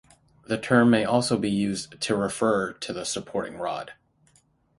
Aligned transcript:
The 0.47 0.57
term 0.57 0.89
may 0.89 1.05
also 1.05 1.37
be 1.37 1.51
used 1.51 2.09
refer 2.09 2.73
to 2.73 2.91
the 2.91 3.05
supporting 3.05 3.57
rod. 3.59 3.93